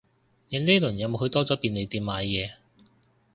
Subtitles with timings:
[0.49, 2.55] 你呢輪有冇去多咗便利店買嘢